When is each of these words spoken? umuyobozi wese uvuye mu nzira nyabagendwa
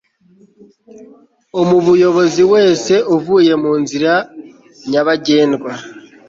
umuyobozi 1.61 2.43
wese 2.53 2.93
uvuye 3.15 3.53
mu 3.63 3.73
nzira 3.81 4.13
nyabagendwa 4.89 5.71